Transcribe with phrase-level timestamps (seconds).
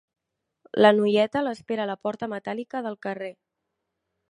[0.83, 3.33] La noieta l'espera a la porta metàl·lica del carrer.